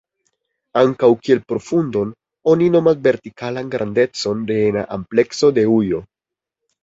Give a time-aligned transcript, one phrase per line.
[0.79, 2.13] Ankaŭ kiel profundon
[2.53, 6.01] oni nomas vertikalan grandecon de ena amplekso de ujo.